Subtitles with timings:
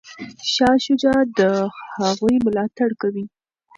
[0.53, 1.39] شاه شجاع د
[1.99, 3.25] هغوی ملاتړ کوي.